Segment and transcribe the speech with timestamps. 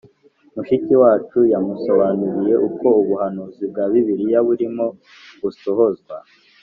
[0.53, 4.85] mushiki wacu yamusobanuriye uko ubuhanuzi bwa Bibiliya burimo
[5.41, 6.15] busohozwa